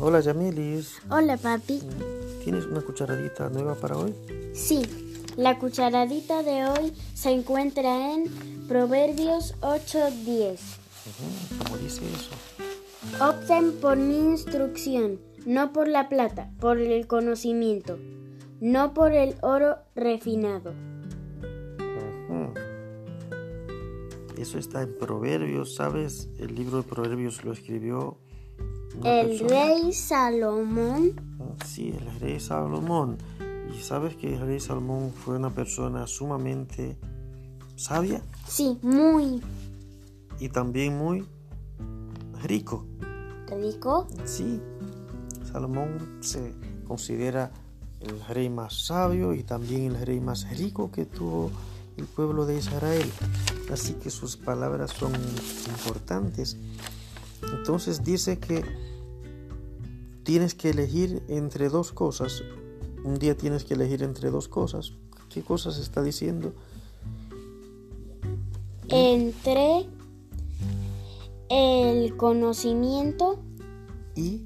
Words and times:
Hola 0.00 0.20
Yamilis, 0.20 1.00
Hola, 1.10 1.36
papi. 1.36 1.80
¿tienes 2.42 2.64
una 2.66 2.80
cucharadita 2.80 3.50
nueva 3.50 3.74
para 3.74 3.96
hoy? 3.98 4.14
Sí, 4.54 4.82
la 5.36 5.58
cucharadita 5.58 6.42
de 6.42 6.64
hoy 6.64 6.92
se 7.14 7.30
encuentra 7.30 8.14
en 8.14 8.24
Proverbios 8.66 9.54
8:10. 9.60 10.58
Ujú, 11.06 11.62
¿Cómo 11.64 11.76
dice 11.78 12.02
eso? 12.06 12.30
Opten 13.24 13.72
por 13.80 13.96
mi 13.96 14.18
instrucción, 14.18 15.20
no 15.44 15.72
por 15.72 15.88
la 15.88 16.08
plata, 16.08 16.50
por 16.60 16.78
el 16.78 17.06
conocimiento, 17.06 17.98
no 18.60 18.94
por 18.94 19.12
el 19.12 19.36
oro 19.42 19.76
refinado. 19.94 20.72
Eso 24.38 24.58
está 24.58 24.80
en 24.80 24.96
Proverbios, 24.96 25.74
¿sabes? 25.74 26.30
El 26.38 26.54
libro 26.54 26.78
de 26.78 26.84
Proverbios 26.84 27.44
lo 27.44 27.52
escribió 27.52 28.16
El 29.04 29.28
persona. 29.28 29.48
rey 29.48 29.92
Salomón, 29.92 31.12
Ah, 31.40 31.64
Sí, 31.66 31.94
el 31.98 32.20
rey 32.20 32.40
Salomón. 32.40 33.16
Y 33.76 33.80
sabes 33.82 34.16
que 34.16 34.34
el 34.34 34.40
rey 34.40 34.60
Salomón 34.60 35.12
fue 35.12 35.36
una 35.36 35.50
persona 35.50 36.06
sumamente 36.06 36.96
sabia 37.76 38.22
sí, 38.46 38.78
muy 38.82 39.40
y 40.38 40.48
también 40.48 40.98
muy 40.98 41.24
rico. 42.42 42.84
rico. 43.48 44.06
Sí, 44.24 44.60
Salomón 45.50 46.18
se 46.20 46.52
considera 46.86 47.50
el 48.00 48.20
rey 48.26 48.48
más 48.50 48.86
sabio 48.86 49.34
y 49.34 49.42
también 49.44 49.94
el 49.94 50.06
rey 50.06 50.20
más 50.20 50.48
rico 50.58 50.90
que 50.90 51.04
tuvo 51.06 51.50
el 51.96 52.06
pueblo 52.06 52.46
de 52.46 52.58
Israel. 52.58 53.08
Así 53.72 53.94
que 53.94 54.10
sus 54.10 54.36
palabras 54.36 54.90
son 54.90 55.12
importantes. 55.68 56.56
Entonces 57.52 58.02
dice 58.04 58.38
que 58.38 58.64
tienes 60.24 60.54
que 60.54 60.70
elegir 60.70 61.22
entre 61.28 61.68
dos 61.68 61.92
cosas. 61.92 62.42
Un 63.04 63.18
día 63.18 63.36
tienes 63.36 63.64
que 63.64 63.74
elegir 63.74 64.02
entre 64.02 64.30
dos 64.30 64.48
cosas. 64.48 64.92
¿Qué 65.28 65.42
cosas 65.42 65.78
está 65.78 66.02
diciendo? 66.02 66.52
Entre 68.88 69.86
el 71.48 72.16
conocimiento, 72.16 73.38
Y, 74.16 74.42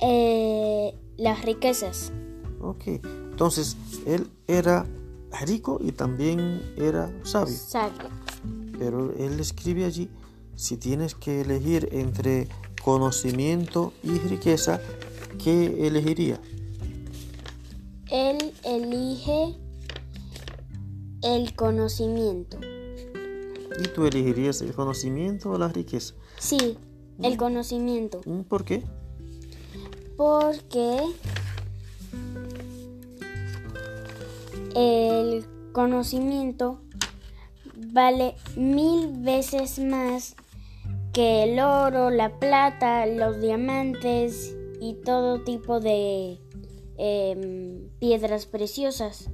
eh, 0.00 0.94
las 1.18 1.44
riquezas. 1.44 2.10
ok, 2.60 2.84
entonces 3.30 3.76
él 4.06 4.28
era 4.46 4.86
rico 5.46 5.78
y 5.82 5.92
también 5.92 6.62
era 6.76 7.12
sabio. 7.22 7.54
Sabio. 7.54 8.08
Pero 8.78 9.12
él 9.16 9.38
escribe 9.40 9.84
allí, 9.84 10.08
si 10.56 10.76
tienes 10.76 11.14
que 11.14 11.40
elegir 11.40 11.88
entre 11.92 12.48
conocimiento 12.82 13.92
y 14.02 14.18
riqueza, 14.18 14.80
¿qué 15.42 15.86
elegiría? 15.86 16.40
Él 18.10 18.52
elige 18.64 19.56
el 21.22 21.54
conocimiento. 21.54 22.58
¿Y 23.82 23.88
tú 23.88 24.04
elegirías 24.06 24.60
el 24.60 24.74
conocimiento 24.74 25.50
o 25.50 25.58
la 25.58 25.68
riqueza? 25.68 26.14
Sí, 26.38 26.76
el 27.22 27.36
conocimiento. 27.36 28.20
¿Por 28.48 28.64
qué? 28.64 28.82
Porque 30.16 30.98
el 34.74 35.46
conocimiento 35.72 36.80
vale 37.74 38.34
mil 38.56 39.08
veces 39.22 39.78
más 39.78 40.36
que 41.12 41.44
el 41.44 41.60
oro, 41.60 42.10
la 42.10 42.38
plata, 42.38 43.06
los 43.06 43.40
diamantes 43.40 44.56
y 44.80 44.94
todo 45.04 45.42
tipo 45.42 45.78
de 45.78 46.40
em, 46.96 47.88
piedras 47.98 48.46
preciosas. 48.46 49.30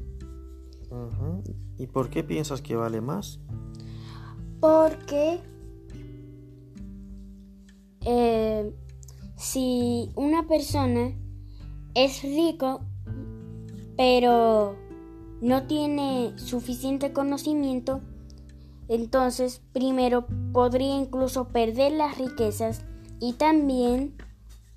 ¿Y 1.79 1.87
por 1.87 2.11
qué 2.11 2.25
piensas 2.25 2.63
que 2.63 2.75
vale 2.75 3.01
más? 3.01 3.41
Porque 4.61 5.41
eh, 8.05 8.75
si 9.37 10.11
una 10.17 10.49
persona 10.49 11.13
es 11.95 12.23
rico, 12.23 12.81
pero 13.97 14.77
no 15.41 15.67
tiene 15.67 16.33
suficiente 16.37 17.13
conocimiento, 17.13 18.01
entonces 18.89 19.61
primero 19.73 20.27
podría 20.53 20.97
incluso 20.97 21.49
perder 21.49 21.93
las 21.93 22.19
riquezas 22.19 22.83
y 23.21 23.35
también 23.35 24.15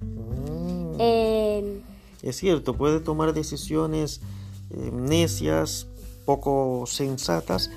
Mm, 0.01 0.95
eh, 0.99 1.81
Es 2.23 2.38
cierto, 2.38 2.75
puede 2.75 2.99
tomar 2.99 3.33
decisiones 3.33 4.22
eh, 4.72 4.91
necias, 4.91 5.88
poco 6.25 6.85
sensatas, 6.88 7.69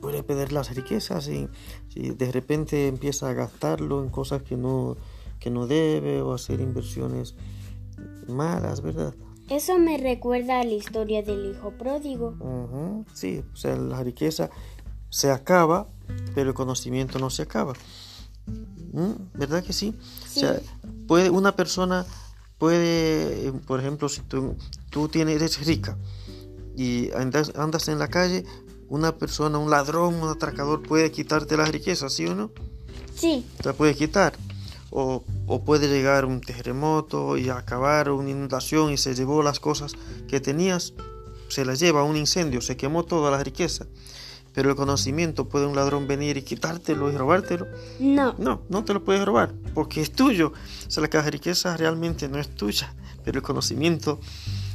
puede 0.00 0.22
perder 0.22 0.52
las 0.52 0.74
riquezas 0.74 1.28
y, 1.28 1.48
y 1.94 2.10
de 2.10 2.32
repente 2.32 2.88
empieza 2.88 3.28
a 3.28 3.32
gastarlo 3.34 4.02
en 4.02 4.10
cosas 4.10 4.42
que 4.42 4.56
no, 4.56 4.96
que 5.40 5.50
no 5.50 5.66
debe 5.66 6.20
o 6.22 6.32
hacer 6.32 6.60
inversiones 6.60 7.34
malas, 8.28 8.80
¿verdad? 8.80 9.14
eso 9.48 9.78
me 9.78 9.96
recuerda 9.96 10.60
a 10.60 10.64
la 10.64 10.72
historia 10.72 11.22
del 11.22 11.52
hijo 11.52 11.70
pródigo. 11.78 12.34
Sí, 13.14 13.44
o 13.52 13.56
sea, 13.56 13.76
la 13.76 14.02
riqueza 14.02 14.50
se 15.10 15.30
acaba, 15.30 15.88
pero 16.34 16.50
el 16.50 16.54
conocimiento 16.54 17.18
no 17.18 17.30
se 17.30 17.42
acaba. 17.42 17.74
¿Mm? 18.92 19.12
¿Verdad 19.34 19.64
que 19.64 19.72
sí? 19.72 19.94
Sí. 20.28 20.38
O 20.38 20.40
sea, 20.40 20.60
puede, 21.06 21.30
una 21.30 21.56
persona 21.56 22.06
puede, 22.58 23.52
por 23.66 23.80
ejemplo, 23.80 24.08
si 24.08 24.22
tú, 24.22 24.56
tú 24.90 25.08
tienes, 25.08 25.36
eres 25.36 25.64
rica 25.66 25.96
y 26.76 27.10
andas, 27.12 27.52
andas 27.56 27.88
en 27.88 27.98
la 27.98 28.08
calle, 28.08 28.44
una 28.88 29.16
persona, 29.16 29.58
un 29.58 29.70
ladrón, 29.70 30.14
un 30.14 30.28
atracador 30.28 30.82
puede 30.82 31.10
quitarte 31.10 31.56
las 31.56 31.70
riquezas, 31.70 32.12
¿sí 32.12 32.26
o 32.26 32.34
no? 32.34 32.50
Sí, 33.14 33.44
Te 33.62 33.72
puede 33.72 33.94
quitar. 33.94 34.34
O, 34.90 35.24
o 35.46 35.62
puede 35.62 35.88
llegar 35.88 36.24
un 36.24 36.40
terremoto 36.40 37.36
y 37.36 37.50
acabar 37.50 38.10
una 38.10 38.30
inundación 38.30 38.92
y 38.92 38.96
se 38.96 39.14
llevó 39.14 39.42
las 39.42 39.58
cosas 39.58 39.92
que 40.28 40.40
tenías, 40.40 40.94
se 41.48 41.64
las 41.64 41.80
lleva 41.80 42.04
un 42.04 42.16
incendio, 42.16 42.60
se 42.60 42.76
quemó 42.76 43.04
toda 43.04 43.30
la 43.30 43.42
riqueza. 43.42 43.86
Pero 44.56 44.70
el 44.70 44.76
conocimiento 44.76 45.50
puede 45.50 45.66
un 45.66 45.76
ladrón 45.76 46.06
venir 46.08 46.38
y 46.38 46.42
quitártelo 46.42 47.12
y 47.12 47.16
robártelo. 47.16 47.66
no. 48.00 48.34
No, 48.38 48.62
no 48.70 48.84
te 48.84 48.94
lo 48.94 49.04
puedes 49.04 49.22
robar 49.22 49.52
porque 49.74 50.00
es 50.00 50.10
tuyo. 50.10 50.54
O 50.88 50.90
sea, 50.90 51.06
la 51.06 51.22
riqueza 51.22 51.76
realmente 51.76 52.26
no 52.26 52.38
es 52.38 52.48
tuya, 52.48 52.94
pero 53.22 53.38
el 53.38 53.42
conocimiento 53.42 54.18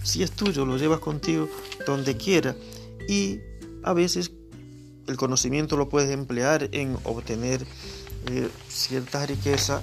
sí 0.03 0.21
es 0.21 0.31
tuyo, 0.31 0.67
lo 0.67 0.77
llevas 0.77 0.99
contigo 0.99 1.49
donde 1.87 2.15
quiera. 2.15 2.55
Y 3.09 3.39
a 3.81 3.93
veces 3.93 4.31
el 5.07 5.17
conocimiento 5.17 5.77
lo 5.77 5.89
puedes 5.89 6.11
emplear 6.11 6.69
en 6.71 6.95
obtener 7.03 7.65
eh, 8.29 8.49
cierta 8.67 9.25
riqueza, 9.25 9.81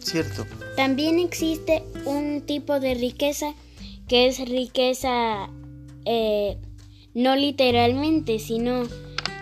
¿cierto? 0.00 0.44
También 0.74 1.20
existe 1.20 1.84
un 2.04 2.42
tipo 2.42 2.80
de 2.80 2.94
riqueza 2.94 3.54
que 4.08 4.26
es 4.26 4.40
riqueza 4.48 5.48
eh, 6.04 6.58
no 7.18 7.34
literalmente, 7.34 8.38
sino 8.38 8.84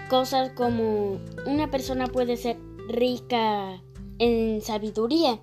cosas 0.08 0.50
como 0.52 1.20
una 1.46 1.70
persona 1.70 2.06
puede 2.06 2.38
ser 2.38 2.56
rica 2.88 3.82
en 4.18 4.62
sabiduría, 4.62 5.38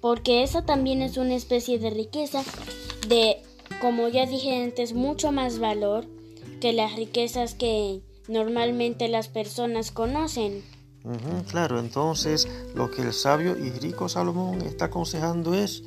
porque 0.00 0.42
esa 0.42 0.66
también 0.66 1.00
es 1.00 1.16
una 1.16 1.36
especie 1.36 1.78
de 1.78 1.90
riqueza 1.90 2.42
de, 3.08 3.36
como 3.80 4.08
ya 4.08 4.26
dije 4.26 4.64
antes, 4.64 4.94
mucho 4.94 5.30
más 5.30 5.60
valor 5.60 6.06
que 6.60 6.72
las 6.72 6.96
riquezas 6.96 7.54
que 7.54 8.02
normalmente 8.26 9.06
las 9.06 9.28
personas 9.28 9.92
conocen. 9.92 10.60
Claro, 11.50 11.78
entonces 11.78 12.48
lo 12.74 12.90
que 12.90 13.02
el 13.02 13.12
sabio 13.12 13.56
y 13.56 13.70
rico 13.70 14.08
Salomón 14.08 14.60
está 14.62 14.86
aconsejando 14.86 15.54
es 15.54 15.84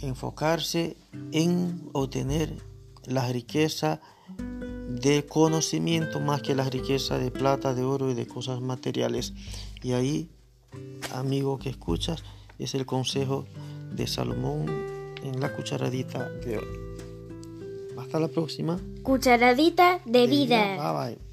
enfocarse 0.00 0.96
en 1.30 1.88
obtener 1.92 2.56
la 3.06 3.30
riqueza 3.30 4.00
de 4.88 5.24
conocimiento 5.26 6.20
más 6.20 6.42
que 6.42 6.54
la 6.54 6.68
riqueza 6.68 7.18
de 7.18 7.30
plata, 7.30 7.74
de 7.74 7.84
oro 7.84 8.10
y 8.10 8.14
de 8.14 8.26
cosas 8.26 8.60
materiales. 8.60 9.32
Y 9.82 9.92
ahí, 9.92 10.28
amigo 11.14 11.58
que 11.58 11.70
escuchas, 11.70 12.24
es 12.58 12.74
el 12.74 12.86
consejo 12.86 13.46
de 13.92 14.06
Salomón 14.06 14.66
en 15.22 15.40
la 15.40 15.52
cucharadita 15.52 16.28
de 16.28 16.58
hoy. 16.58 16.88
Hasta 17.98 18.20
la 18.20 18.28
próxima. 18.28 18.78
Cucharadita 19.02 20.00
de 20.04 20.26
vida. 20.26 20.76
Bye 20.76 21.16
bye. 21.16 21.27